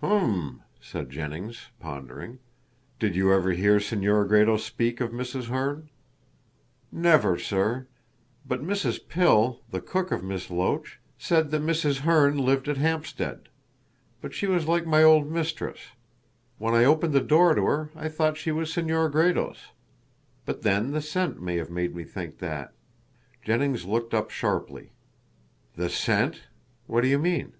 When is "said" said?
0.80-1.10, 11.18-11.50